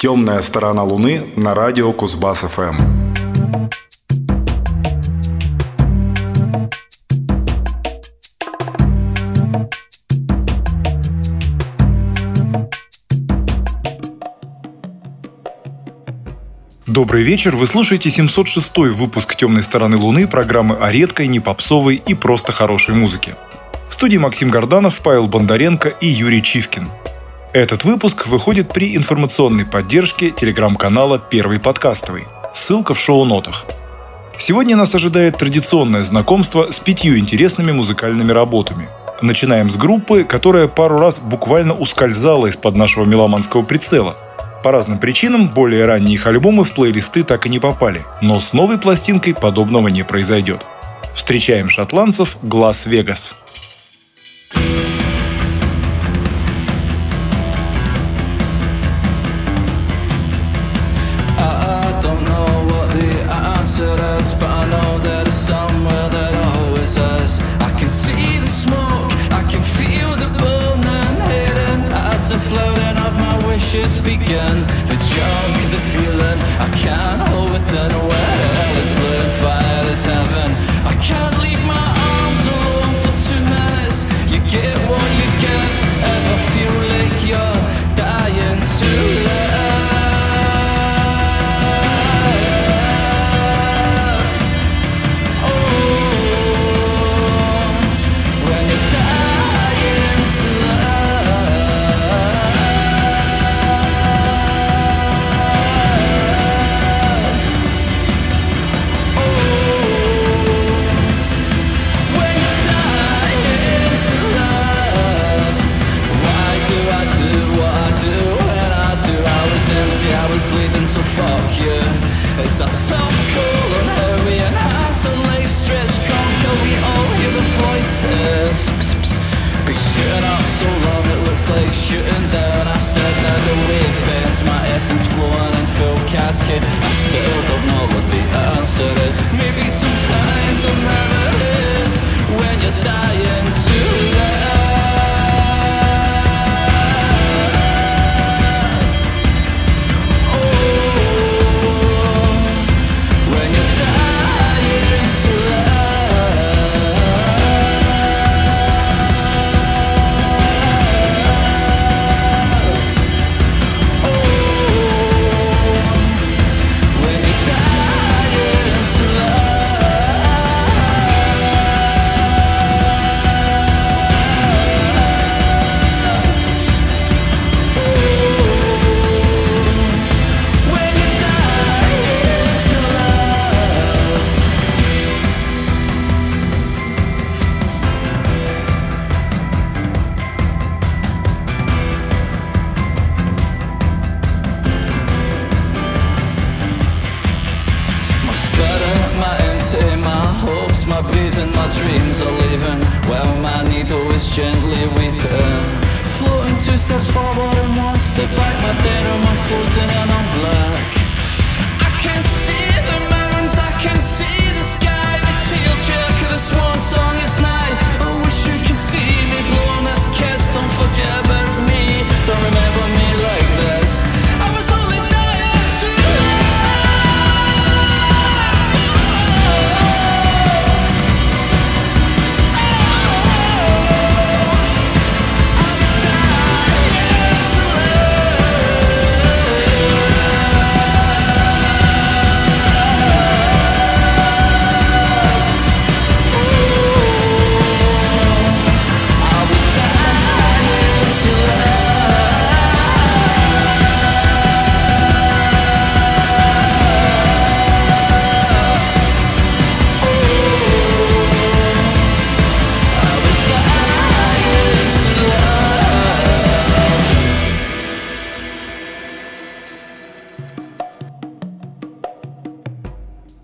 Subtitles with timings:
[0.00, 2.74] Темная сторона Луны на радио Кузбасс ФМ.
[16.86, 22.14] Добрый вечер, вы слушаете 706 выпуск «Темной стороны Луны» программы о редкой, не попсовой и
[22.14, 23.36] просто хорошей музыке.
[23.90, 26.88] В студии Максим Горданов, Павел Бондаренко и Юрий Чивкин–
[27.52, 32.26] этот выпуск выходит при информационной поддержке телеграм-канала «Первый подкастовый».
[32.54, 33.64] Ссылка в шоу-нотах.
[34.36, 38.88] Сегодня нас ожидает традиционное знакомство с пятью интересными музыкальными работами.
[39.20, 44.16] Начинаем с группы, которая пару раз буквально ускользала из-под нашего меломанского прицела.
[44.62, 48.52] По разным причинам более ранние их альбомы в плейлисты так и не попали, но с
[48.52, 50.64] новой пластинкой подобного не произойдет.
[51.14, 53.36] Встречаем шотландцев «Глаз Вегас».
[54.54, 54.89] just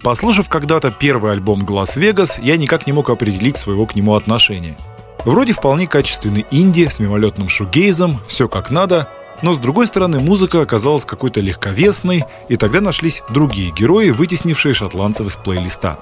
[0.07, 4.77] Послушав когда-то первый альбом Glass Vegas, я никак не мог определить своего к нему отношения.
[5.25, 9.09] Вроде вполне качественный инди с мимолетным шугейзом, все как надо,
[9.43, 15.27] но с другой стороны музыка оказалась какой-то легковесной, и тогда нашлись другие герои, вытеснившие шотландцев
[15.27, 15.99] из плейлиста.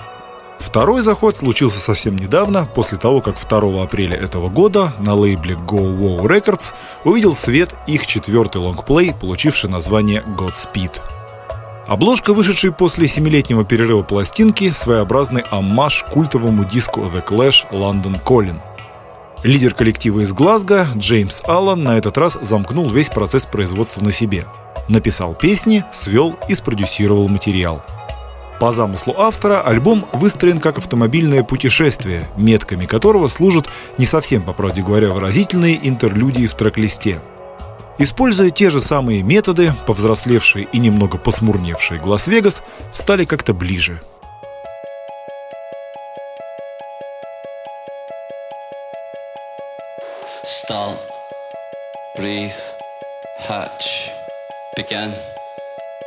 [0.58, 5.98] Второй заход случился совсем недавно, после того, как 2 апреля этого года на лейбле Go
[5.98, 6.74] Wow Records
[7.04, 11.00] увидел свет их четвертый лонгплей, получивший название Godspeed.
[11.86, 18.58] Обложка, вышедшей после семилетнего перерыва пластинки, своеобразный аммаж культовому диску The Clash London Calling.
[19.42, 24.46] Лидер коллектива из Глазго, Джеймс Аллан, на этот раз замкнул весь процесс производства на себе.
[24.88, 27.82] Написал песни, свел и спродюсировал материал.
[28.58, 34.81] По замыслу автора альбом выстроен как автомобильное путешествие, метками которого служат не совсем, по правде
[34.81, 37.20] говоря, выразительные интерлюдии в трек-листе–
[37.96, 42.62] Используя те же самые методы, повзрослевшие и немного посмурневшие Глас-Вегас
[42.93, 44.00] стали как-то ближе.
[50.44, 50.99] Start,
[52.19, 52.52] breathe,
[53.49, 54.11] hatch,
[54.76, 55.14] begin,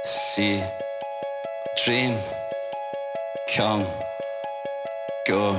[0.06, 0.62] see,
[1.78, 2.18] dream,
[3.56, 3.86] come,
[5.28, 5.56] go,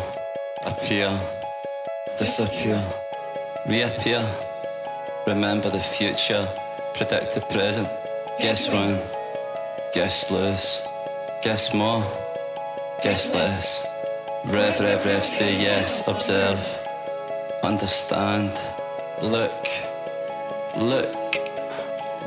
[0.65, 1.19] appear,
[2.19, 2.83] disappear,
[3.67, 4.23] reappear.
[5.29, 6.49] Remember the future,
[6.95, 7.87] predict the present.
[8.41, 8.99] Guess wrong,
[9.93, 10.81] guess lose,
[11.43, 12.03] guess more,
[13.03, 13.83] guess less.
[14.47, 16.59] Rev, rev, rev, say yes, observe,
[17.63, 18.59] understand,
[19.21, 19.69] look,
[20.79, 21.15] look,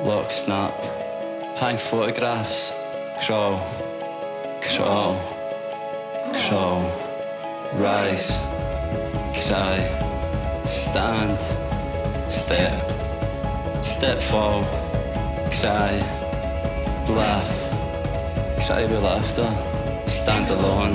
[0.03, 0.75] lock, snap,
[1.57, 2.71] hang photographs,
[3.25, 3.57] crawl,
[4.61, 5.19] crawl,
[6.35, 6.83] crawl,
[7.73, 8.37] rise,
[9.33, 9.79] cry,
[10.67, 11.39] stand,
[12.31, 12.73] step.
[13.83, 14.63] Step fall,
[15.59, 15.99] cry,
[17.09, 17.51] laugh,
[18.65, 19.49] cry with laughter,
[20.05, 20.93] stand alone,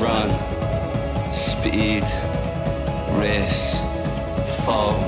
[0.00, 0.30] run,
[1.32, 2.04] speed,
[3.18, 3.78] race,
[4.64, 4.98] fall,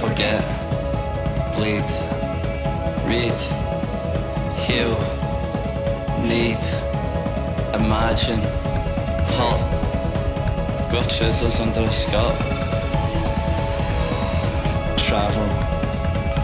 [0.00, 0.44] forget,
[1.56, 1.88] bleed,
[3.08, 3.38] read,
[4.54, 4.94] heal,
[6.22, 6.62] need,
[7.74, 8.42] imagine,
[9.36, 9.68] halt,
[11.08, 12.57] chisels under a skirt,
[15.08, 15.68] travel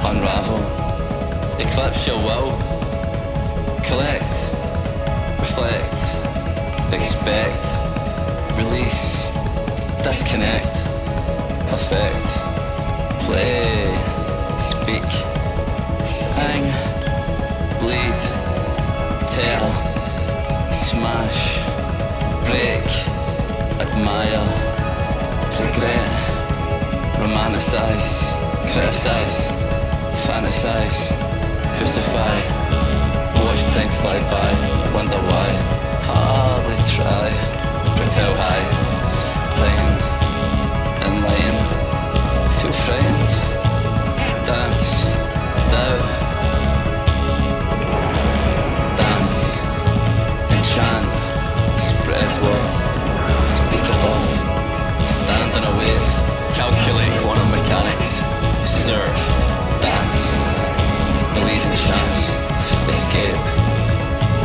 [0.07, 0.59] unravel,
[1.59, 2.51] eclipse your will,
[3.83, 4.33] collect,
[5.39, 5.95] reflect,
[6.93, 7.63] expect,
[8.57, 9.27] release,
[10.03, 10.73] disconnect,
[11.69, 12.27] perfect,
[13.25, 13.95] play,
[14.59, 15.11] speak,
[16.05, 16.65] sing,
[17.81, 18.21] bleed,
[19.37, 19.69] tell,
[20.71, 21.61] smash,
[22.49, 22.85] break,
[23.81, 24.45] admire,
[25.61, 26.11] regret,
[27.19, 28.34] romanticize,
[28.75, 29.47] criticize
[30.27, 31.13] fantasize,
[31.77, 32.37] crucify,
[33.45, 34.51] watch things fly by,
[34.93, 35.49] wonder why,
[36.09, 37.29] hardly try,
[37.95, 38.65] break how high,
[39.61, 39.95] time,
[41.07, 41.59] enlighten,
[42.59, 43.31] feel frightened,
[44.49, 44.87] dance,
[45.71, 46.07] doubt,
[48.99, 49.39] dance,
[50.51, 51.07] enchant,
[51.79, 52.73] spread word,
[53.63, 54.27] speak above,
[55.07, 56.09] stand on a wave,
[56.59, 58.34] calculate quantum mechanics,
[58.65, 59.21] surf
[59.85, 60.33] dance,
[61.37, 62.33] believe in chance,
[62.89, 63.45] escape,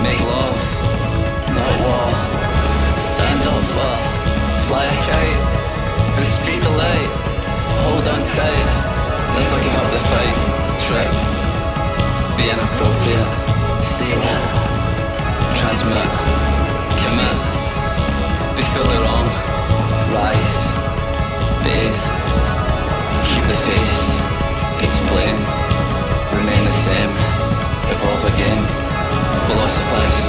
[0.03, 0.59] make love,
[1.55, 2.11] not war,
[2.99, 3.95] stand up for,
[4.67, 5.43] fly a kite,
[6.19, 7.11] and speed the light,
[7.87, 8.67] hold on tight,
[9.39, 10.35] never give up the fight,
[10.83, 11.11] trip,
[12.35, 13.31] be inappropriate,
[13.81, 14.43] stay lit,
[15.55, 16.11] transmit,
[16.99, 17.39] commit,
[18.57, 19.27] be fully wrong,
[20.11, 20.73] rise,
[21.63, 22.18] bathe,
[23.49, 23.95] the faith
[24.85, 25.33] explain,
[26.37, 27.09] remain the same,
[27.89, 28.61] evolve again,
[29.49, 30.19] philosophize,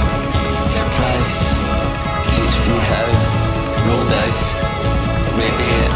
[0.65, 1.33] surprise,
[2.33, 3.09] teach me how,
[3.85, 4.43] roll dice,
[5.37, 5.95] radiate,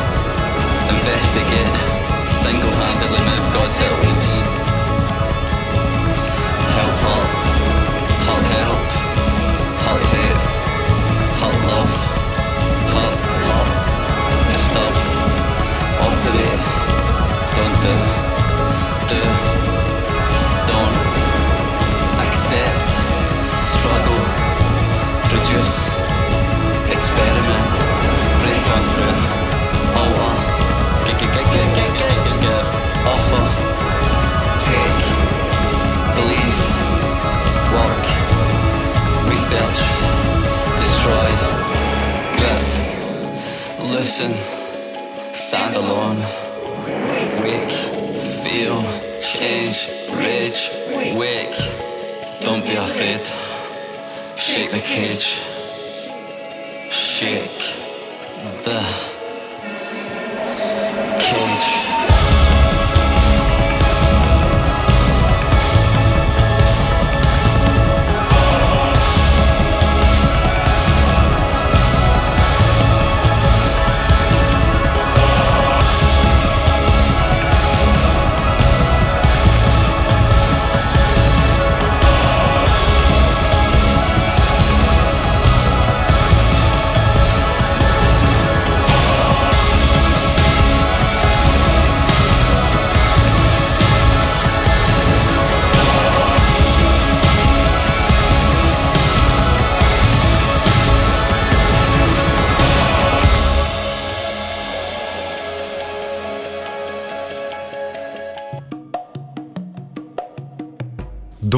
[0.94, 1.74] investigate,
[2.30, 3.78] single-handedly move God's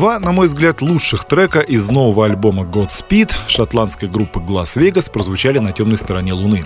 [0.08, 5.60] Два, на мой взгляд, лучших трека из нового альбома Godspeed шотландской группы Glass Vegas прозвучали
[5.60, 6.64] на темной стороне Луны.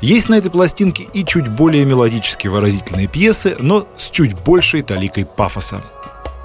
[0.00, 5.24] Есть на этой пластинке и чуть более мелодически выразительные пьесы, но с чуть большей таликой
[5.24, 5.80] пафоса.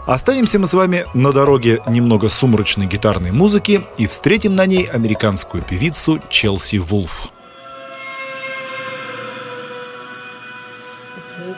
[0.05, 5.63] Останемся мы с вами на дороге немного сумрачной гитарной музыки и встретим на ней американскую
[5.63, 7.31] певицу Челси Вулф.
[11.27, 11.56] took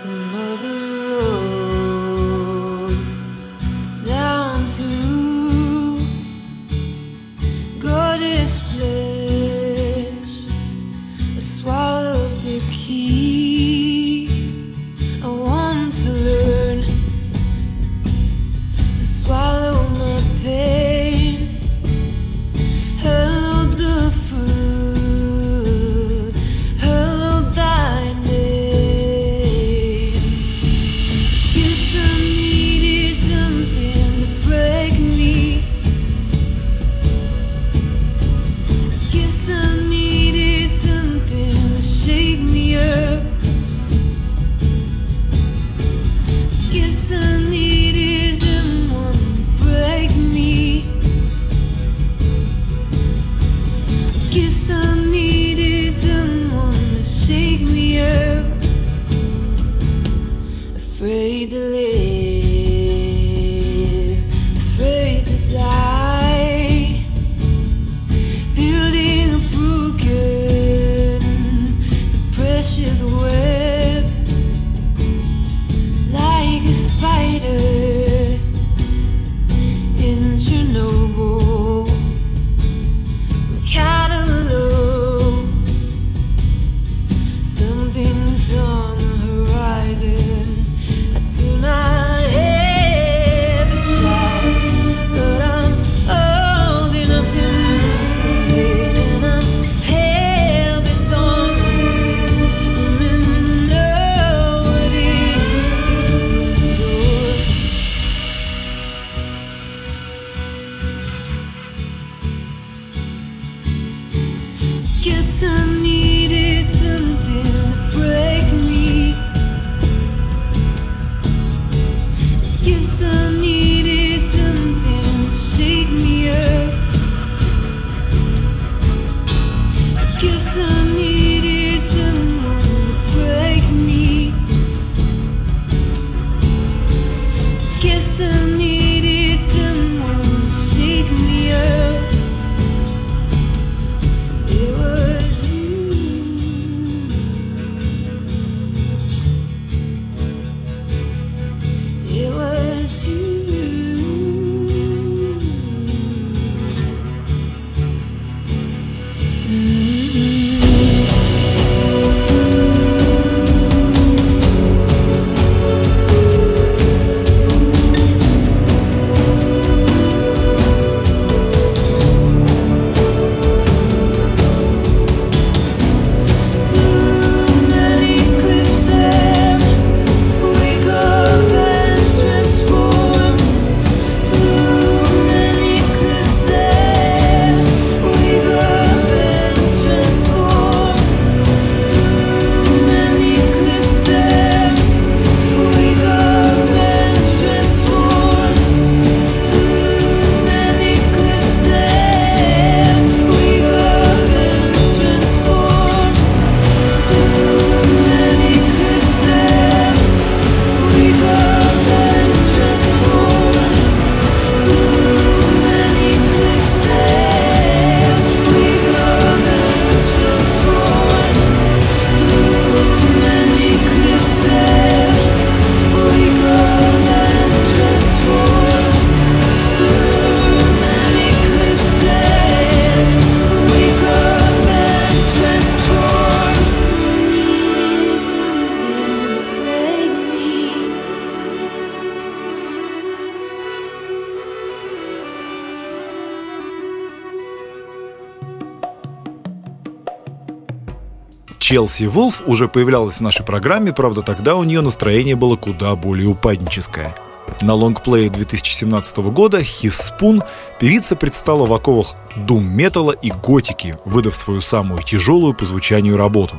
[251.70, 256.28] Челси Вулф уже появлялась в нашей программе, правда тогда у нее настроение было куда более
[256.28, 257.16] упадническое.
[257.62, 260.44] На лонгплее 2017 года Spoon
[260.80, 266.56] певица предстала в оковах дум-металла и готики, выдав свою самую тяжелую по звучанию работу.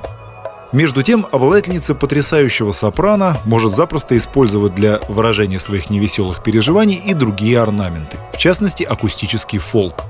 [0.70, 7.58] Между тем, обладательница потрясающего сопрано может запросто использовать для выражения своих невеселых переживаний и другие
[7.58, 10.04] орнаменты, в частности, акустический фолк.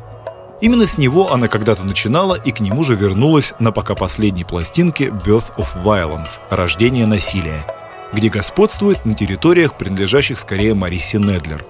[0.61, 5.07] Именно с него она когда-то начинала и к нему же вернулась на пока последней пластинке
[5.07, 7.65] Birth of Violence– «Рождение насилия»,
[8.13, 11.65] где господствует на территориях, принадлежащих скорее Марисе Недлер.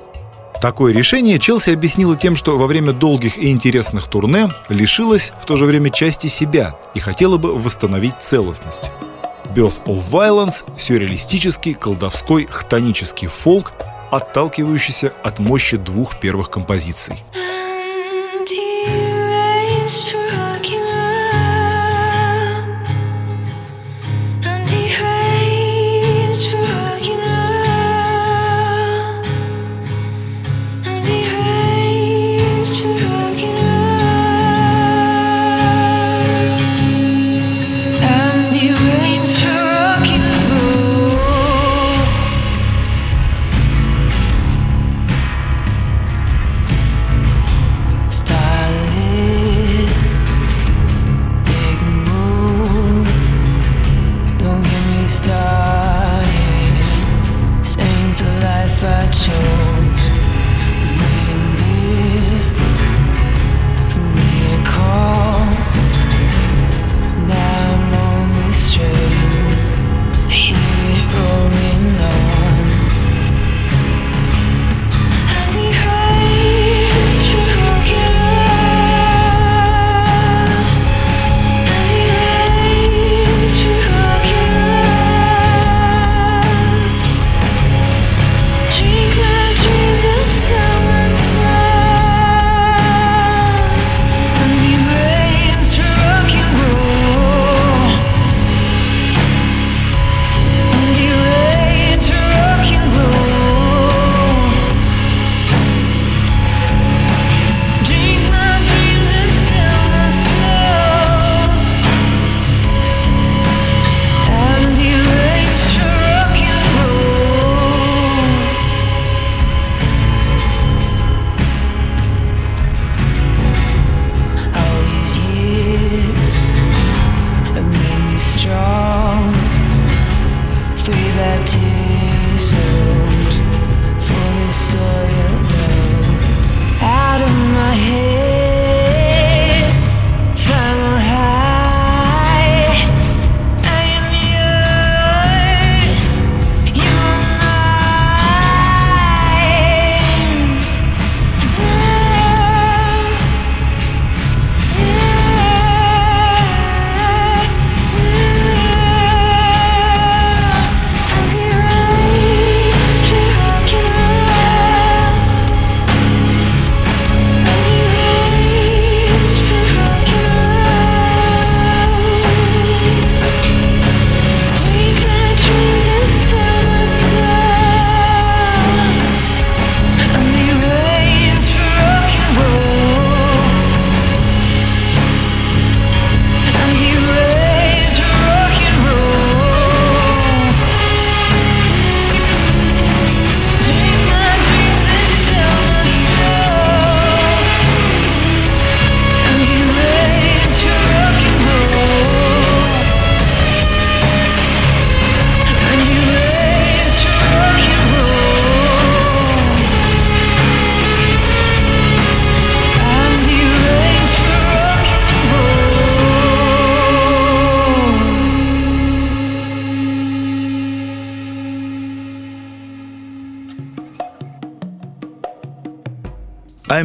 [0.60, 5.56] Такое решение Челси объяснила тем, что во время долгих и интересных турне лишилась в то
[5.56, 8.90] же время части себя и хотела бы восстановить целостность.
[9.54, 13.72] Birth of Violence– сюрреалистический, колдовской, хтонический фолк,
[14.10, 17.16] отталкивающийся от мощи двух первых композиций.
[19.90, 20.39] just true.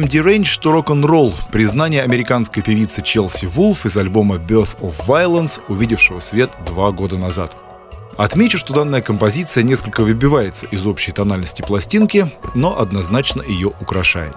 [0.06, 6.20] I'm Deranged to Rock'n'Roll– признание американской певицы Челси Вулф из альбома Birth of Violence, увидевшего
[6.20, 7.56] свет два года назад.
[8.16, 14.36] Отмечу, что данная композиция несколько выбивается из общей тональности пластинки, но однозначно ее украшает.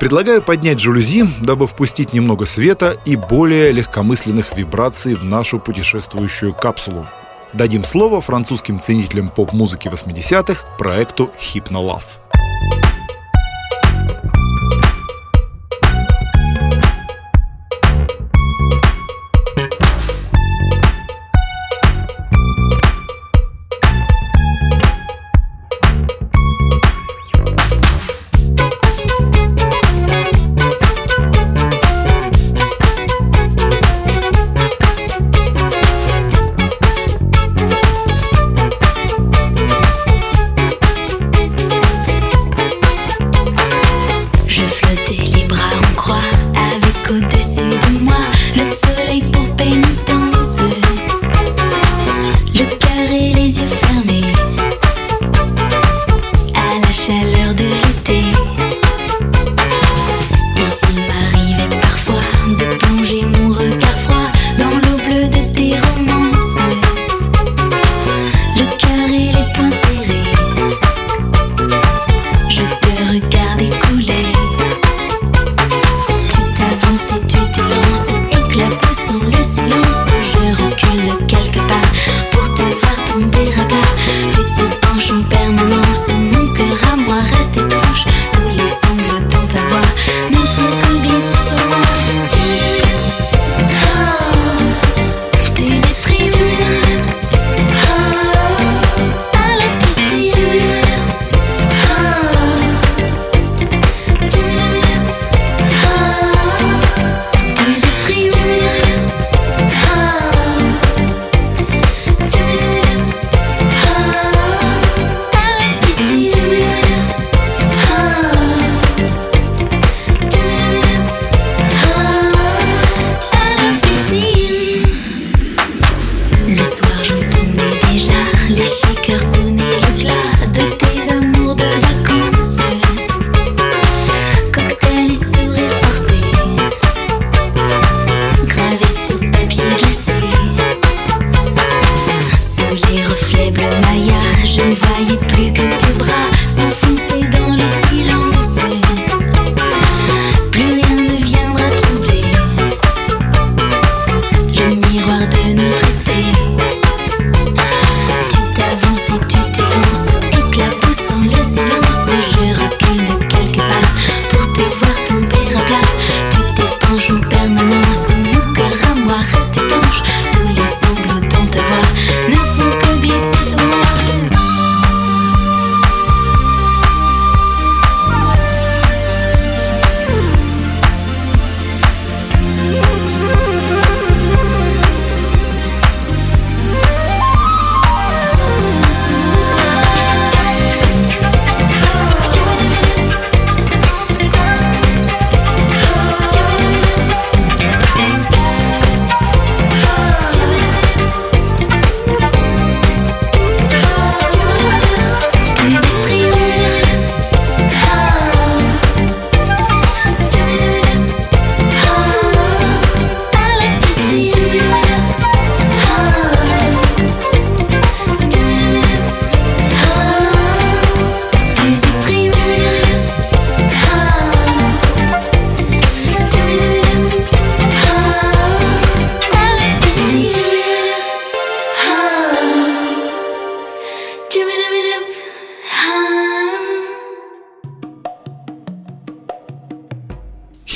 [0.00, 7.06] Предлагаю поднять жалюзи, дабы впустить немного света и более легкомысленных вибраций в нашу путешествующую капсулу.
[7.52, 12.23] Дадим слово французским ценителям поп-музыки 80-х проекту Hypno Love.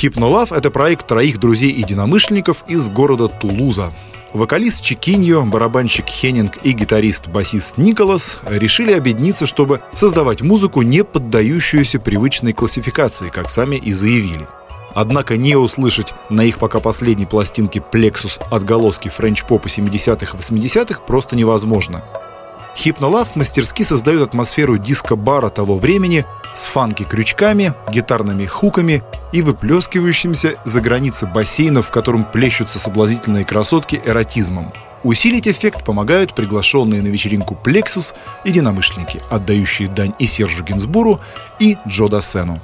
[0.01, 3.91] Hypnolove— это проект троих друзей-единомышленников из города Тулуза.
[4.31, 12.53] Вокалист Чикиньо, барабанщик Хеннинг и гитарист-басист Николас решили объединиться, чтобы создавать музыку, не поддающуюся привычной
[12.53, 14.47] классификации, как сами и заявили.
[14.93, 21.35] Однако не услышать на их пока последней пластинке Plexus отголоски френч-попа 70-х и 80-х просто
[21.35, 22.03] невозможно.
[22.79, 31.27] Хипнолав мастерски создает атмосферу диско-бара того времени с фанки-крючками, гитарными хуками и выплескивающимся за границы
[31.27, 34.71] бассейнов, в котором плещутся соблазнительные красотки эротизмом.
[35.03, 38.15] Усилить эффект помогают приглашенные на вечеринку Plexus
[38.45, 41.19] единомышленники, отдающие дань и Сержу Гинсбуру,
[41.59, 42.61] и Джо Дассену.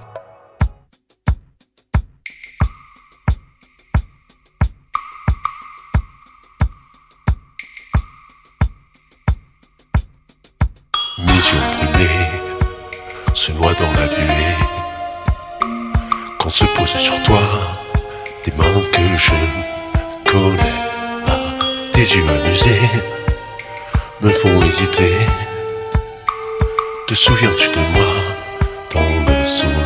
[11.26, 12.10] Mission brûlée
[13.34, 14.56] se noie dans la buée.
[16.40, 17.42] Quand se posent sur toi
[18.46, 19.32] des mains que je
[20.32, 20.80] connais
[21.26, 21.46] pas,
[21.94, 22.90] tes yeux amusés
[24.22, 25.18] me font hésiter.
[27.08, 28.12] Te souviens-tu de moi
[28.94, 29.85] dans le soldat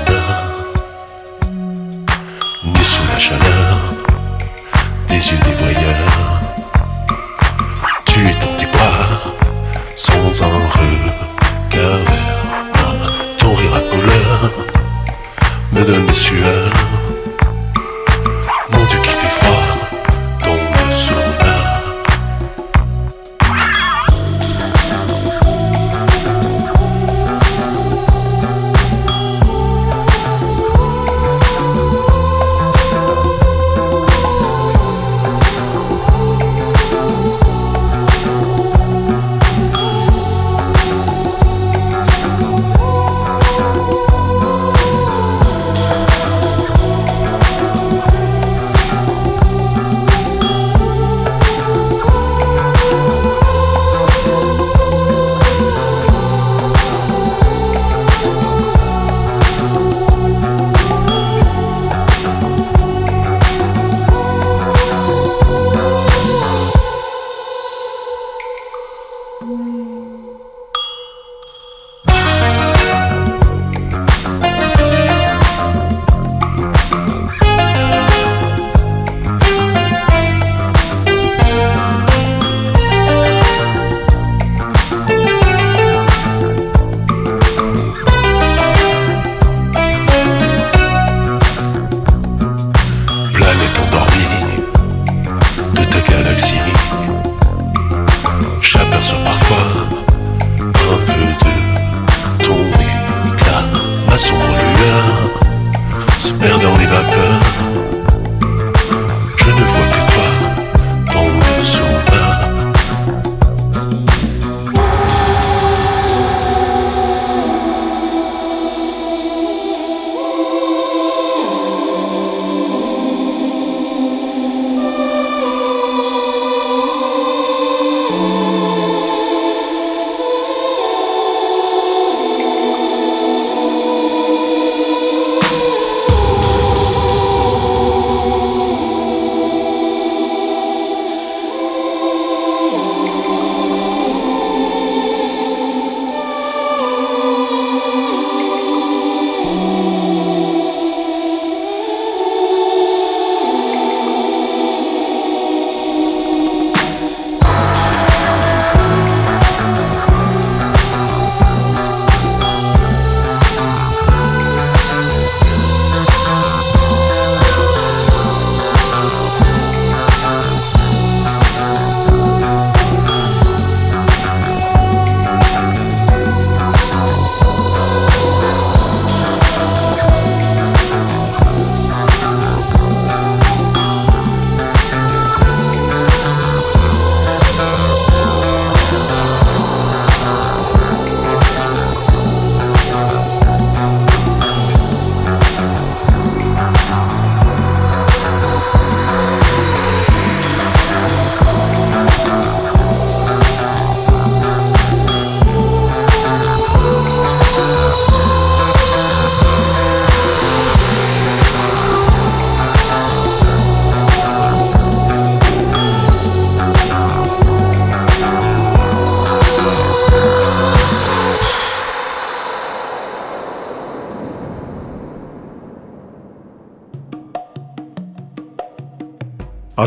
[69.42, 70.29] うん。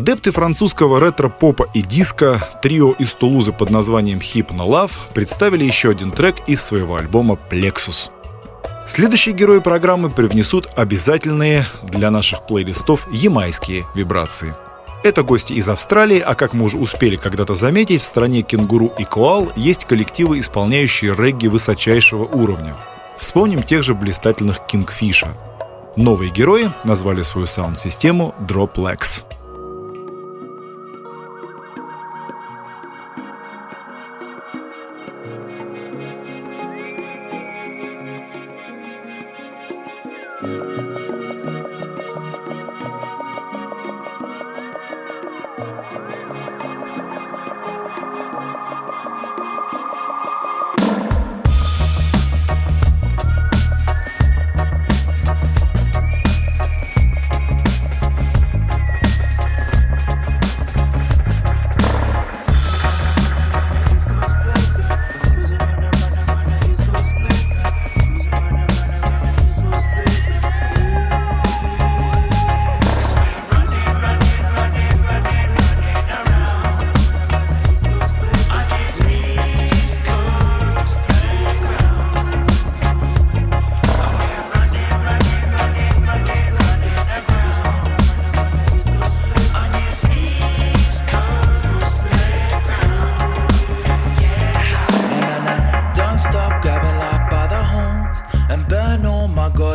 [0.02, 6.10] Адепты французского ретро-попа и диска, трио из Тулузы под названием Hypno Love представили еще один
[6.10, 8.10] трек из своего альбома Plexus.
[8.84, 14.56] Следующие герои программы привнесут обязательные для наших плейлистов ямайские вибрации.
[15.04, 19.04] Это гости из Австралии, а как мы уже успели когда-то заметить, в стране кенгуру и
[19.04, 22.74] коал есть коллективы, исполняющие регги высочайшего уровня.
[23.16, 25.28] Вспомним тех же блистательных Кингфиша.
[25.94, 29.22] Новые герои назвали свою саунд-систему Droplex.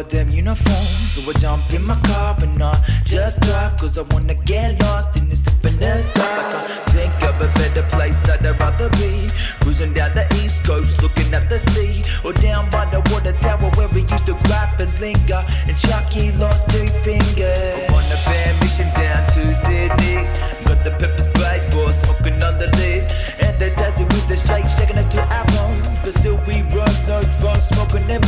[0.07, 1.11] Goddamn uniforms.
[1.11, 5.17] So I jump in my car and I just drive cause I wanna get lost
[5.17, 6.13] in this happiness.
[6.13, 9.27] Cause I can't think of a better place that I'd rather be.
[9.61, 13.69] Cruising down the east coast looking at the sea or down by the water tower
[13.75, 15.43] where we used to grab and linger.
[15.67, 17.89] And Chucky lost two fingers.
[17.89, 20.23] I'm on a bad mission down to Sydney.
[20.65, 23.03] Got the peppers bright for smoking on the lid.
[23.43, 25.89] And they're with the shake, shaking us to our bones.
[26.03, 28.23] But still we run no fun, smoking and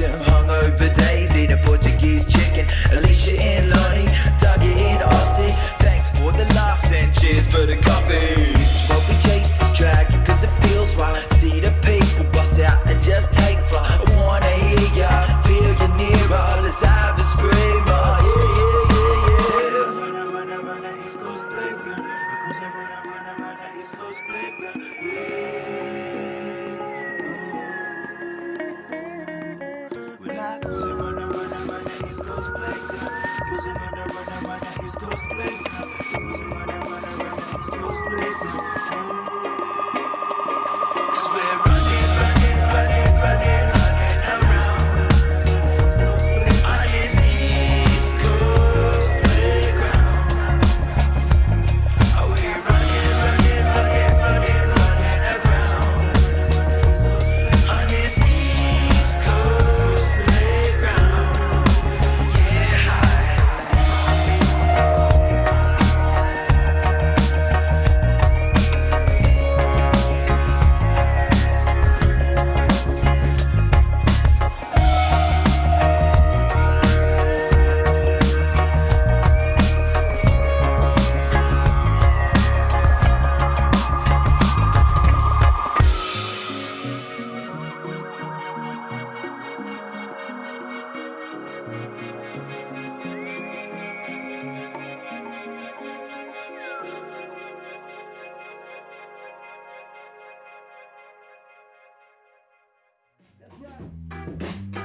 [0.00, 0.27] Egyptian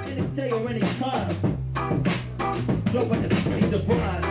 [0.06, 1.36] Didn't tell you any time.
[2.92, 4.24] Drove like a street divide.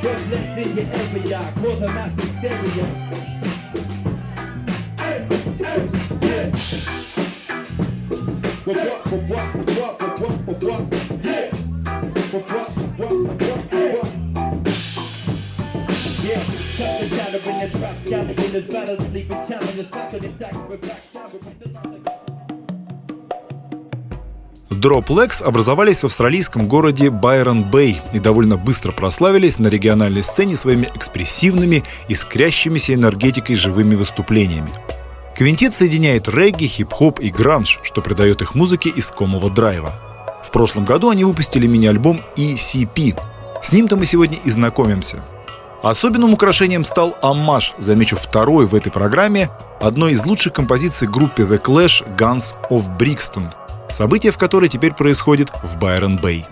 [0.00, 2.86] Drug legs in your area, cause a mass hysteria.
[16.22, 16.44] Yeah,
[16.76, 20.80] cut the chatter in this rap, scatter in this battle, sleeping challenges, back the sack,
[20.80, 21.11] back.
[24.82, 30.90] Drop Legs образовались в австралийском городе Байрон-Бэй и довольно быстро прославились на региональной сцене своими
[30.96, 34.72] экспрессивными, искрящимися энергетикой живыми выступлениями.
[35.36, 39.94] Квинтет соединяет регги, хип-хоп и гранж, что придает их музыке искомого драйва.
[40.42, 43.16] В прошлом году они выпустили мини-альбом ECP.
[43.62, 45.22] С ним-то мы сегодня и знакомимся.
[45.84, 49.48] Особенным украшением стал «Аммаж», замечу второй в этой программе,
[49.80, 53.52] одной из лучших композиций группы The Clash «Guns of Brixton»,
[53.92, 56.46] событие в которой теперь происходит в Байрон-Бэй.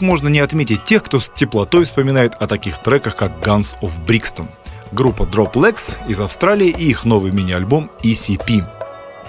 [0.00, 3.92] Как можно не отметить тех, кто с теплотой вспоминает о таких треках, как Guns of
[4.06, 4.46] Brixton,
[4.92, 8.64] группа Drop Legs из Австралии и их новый мини-альбом ECP.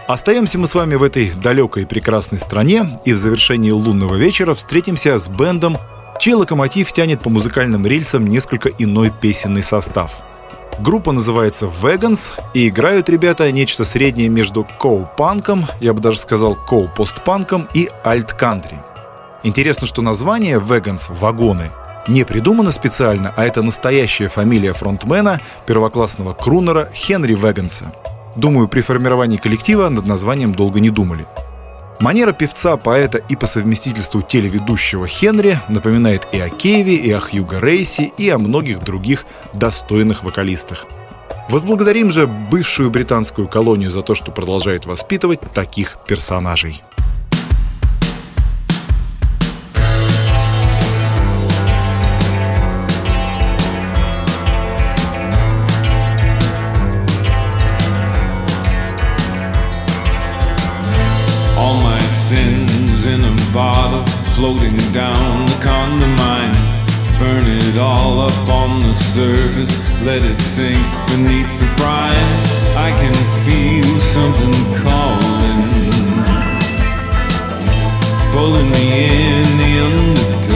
[0.07, 4.53] Остаемся мы с вами в этой далекой и прекрасной стране, и в завершении лунного вечера
[4.53, 5.77] встретимся с бендом,
[6.21, 10.21] чей локомотив тянет по музыкальным рельсам несколько иной песенный состав.
[10.79, 17.67] Группа называется Vegans, и играют ребята нечто среднее между коу-панком, я бы даже сказал коу-постпанком
[17.73, 18.79] и альт-кантри.
[19.43, 21.71] Интересно, что название «Веганс»— «вагоны»
[22.07, 27.91] не придумано специально, а это настоящая фамилия фронтмена, первоклассного крунера Хенри Веганса.
[28.35, 31.25] Думаю, при формировании коллектива над названием долго не думали.
[31.99, 37.59] Манера певца, поэта и по совместительству телеведущего Хенри напоминает и о Кеве, и о Хьюго
[37.59, 40.87] Рейси, и о многих других достойных вокалистах.
[41.49, 46.81] Возблагодарим же бывшую британскую колонию за то, что продолжает воспитывать таких персонажей.
[64.41, 66.55] Floating down the condamine.
[67.19, 69.73] Burn it all up on the surface,
[70.03, 72.31] let it sink beneath the brine.
[72.75, 73.15] I can
[73.45, 75.61] feel something calling,
[78.33, 78.85] pulling me
[79.29, 80.50] in the undertow.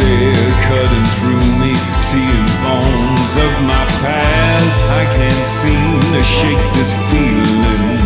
[0.00, 4.82] Stare cutting through me, seeing bones of my past.
[4.88, 8.00] I can't seem to shake this feeling.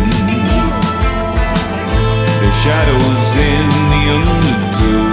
[2.41, 5.03] The shadows in the undertow.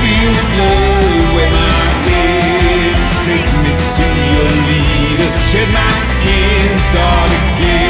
[0.00, 2.94] Feel the blood wet my head.
[3.28, 5.30] Take me to your leader.
[5.50, 7.81] Shed my skin, start again.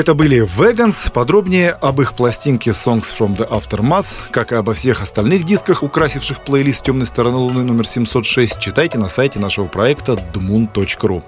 [0.00, 1.12] Это были Vegans.
[1.12, 6.42] Подробнее об их пластинке Songs from the Aftermath, как и обо всех остальных дисках, украсивших
[6.42, 11.22] плейлист «Темной стороны Луны» номер 706, читайте на сайте нашего проекта dmoon.ru.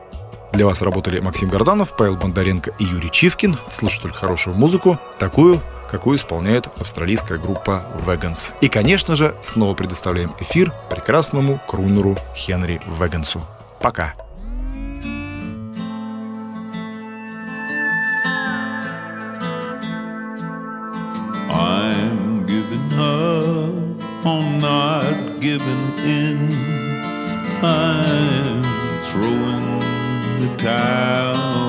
[0.55, 3.59] Для вас работали Максим Горданов, Павел Бондаренко и Юрий Чивкин.
[3.71, 5.61] Слушайте только хорошую музыку, такую,
[5.91, 8.55] какую исполняет австралийская группа Vegans.
[8.63, 13.43] И, конечно же, снова предоставляем эфир прекрасному крунеру Хенри Вегансу.
[13.81, 14.15] Пока!
[25.65, 26.53] Giving in.
[27.63, 28.63] I'm
[29.03, 29.81] throwing
[30.41, 31.62] the towel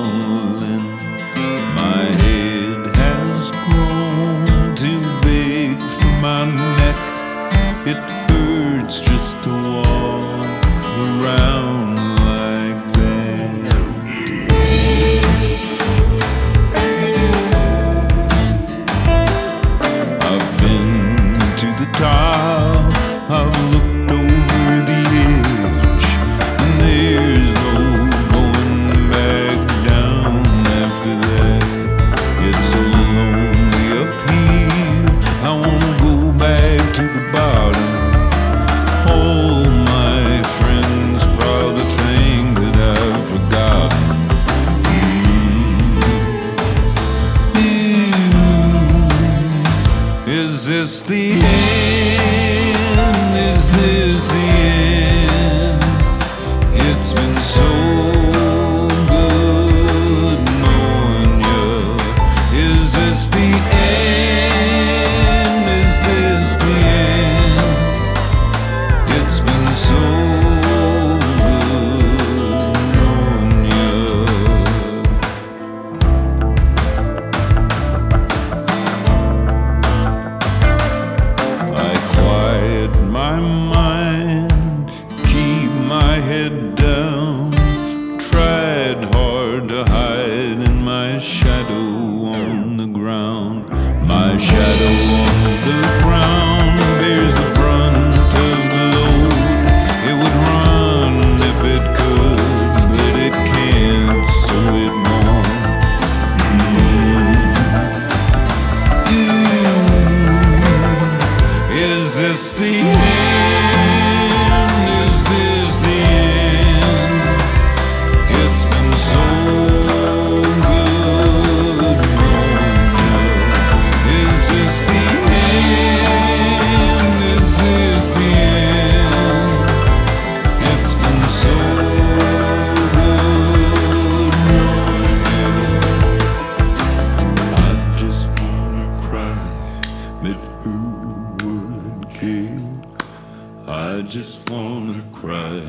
[143.66, 145.62] I just wanna cry,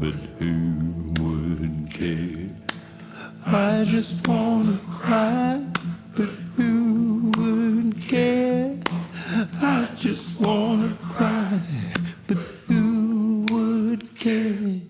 [0.00, 2.50] but who would care?
[3.46, 5.64] I just wanna cry,
[6.14, 8.76] but who would care?
[9.62, 11.60] I just wanna cry,
[12.26, 12.38] but
[12.68, 14.80] who would care?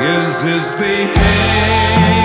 [0.00, 2.17] Is this the end?